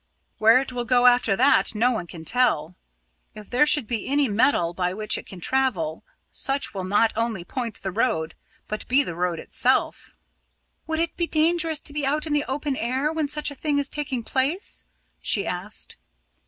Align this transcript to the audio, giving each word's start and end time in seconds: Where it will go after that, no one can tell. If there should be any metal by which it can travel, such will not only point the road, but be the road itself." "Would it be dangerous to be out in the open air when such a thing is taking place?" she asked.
Where 0.39 0.59
it 0.59 0.71
will 0.71 0.83
go 0.83 1.05
after 1.05 1.35
that, 1.35 1.75
no 1.75 1.91
one 1.91 2.07
can 2.07 2.25
tell. 2.25 2.75
If 3.35 3.51
there 3.51 3.67
should 3.67 3.85
be 3.85 4.07
any 4.07 4.27
metal 4.27 4.73
by 4.73 4.95
which 4.95 5.15
it 5.15 5.27
can 5.27 5.39
travel, 5.39 6.03
such 6.31 6.73
will 6.73 6.83
not 6.83 7.13
only 7.15 7.43
point 7.43 7.83
the 7.83 7.91
road, 7.91 8.33
but 8.67 8.87
be 8.87 9.03
the 9.03 9.13
road 9.13 9.37
itself." 9.37 10.09
"Would 10.87 10.99
it 11.01 11.15
be 11.17 11.27
dangerous 11.27 11.79
to 11.81 11.93
be 11.93 12.03
out 12.03 12.25
in 12.25 12.33
the 12.33 12.45
open 12.45 12.75
air 12.77 13.13
when 13.13 13.27
such 13.27 13.51
a 13.51 13.53
thing 13.55 13.77
is 13.77 13.89
taking 13.89 14.23
place?" 14.23 14.85
she 15.21 15.45
asked. 15.45 15.97